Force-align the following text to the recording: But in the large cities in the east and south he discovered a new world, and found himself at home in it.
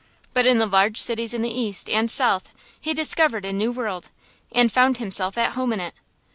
But 0.33 0.47
in 0.47 0.57
the 0.57 0.65
large 0.65 0.97
cities 0.99 1.31
in 1.31 1.43
the 1.43 1.53
east 1.55 1.87
and 1.87 2.09
south 2.09 2.51
he 2.79 2.91
discovered 2.91 3.45
a 3.45 3.53
new 3.53 3.71
world, 3.71 4.09
and 4.51 4.71
found 4.71 4.97
himself 4.97 5.37
at 5.37 5.51
home 5.51 5.71
in 5.73 5.79
it. 5.79 5.93